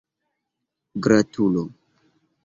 [1.03, 1.63] gratulo